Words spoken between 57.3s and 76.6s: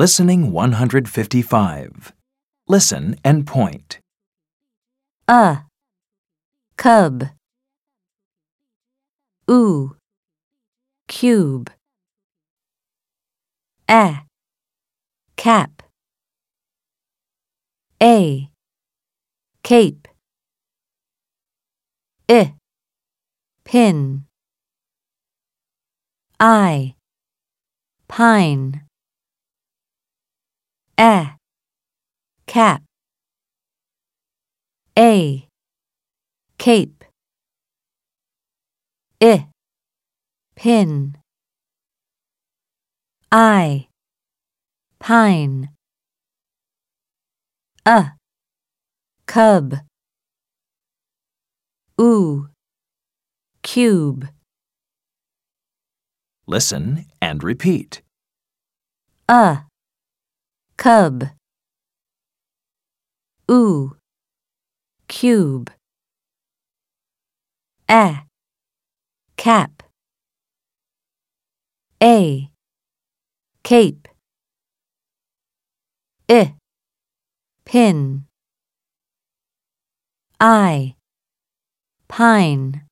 repeat. a cub. Oo cube. A. Cap. A. Cape. I.